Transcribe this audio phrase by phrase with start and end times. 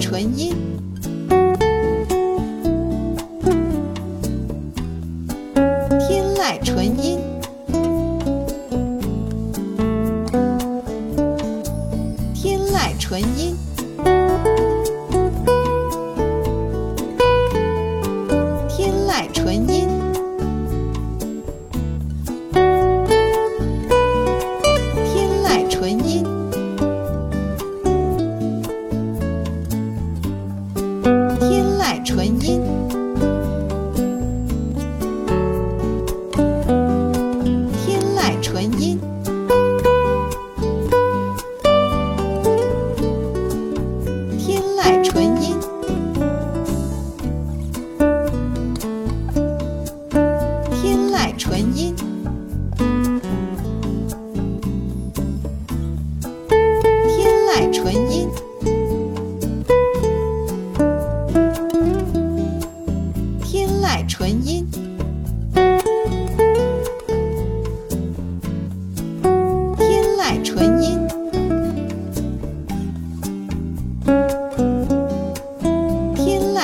[0.00, 0.56] 纯音，
[6.00, 7.20] 天籁纯音，
[12.34, 13.54] 天籁纯音，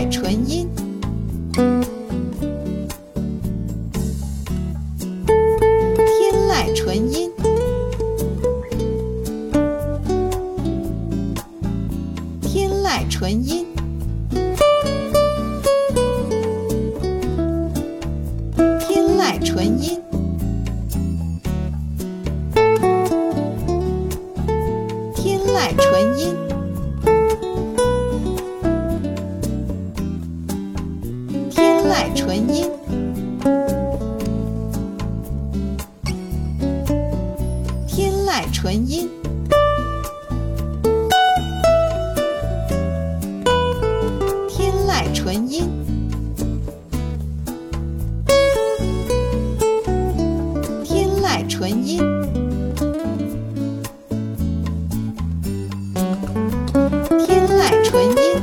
[0.00, 0.66] 天籁纯音，
[6.06, 7.30] 天籁纯音。
[12.40, 13.66] 天籁纯音，
[18.80, 20.00] 天籁纯音，
[38.30, 39.10] 天籁纯音。
[44.48, 45.68] 天籁纯音，
[50.84, 51.98] 天籁纯音，
[57.18, 58.40] 天籁纯音，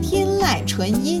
[0.00, 1.20] 天籁纯音，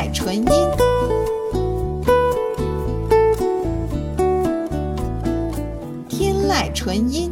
[0.00, 0.44] 天籁纯音，
[6.08, 7.30] 天籁纯音。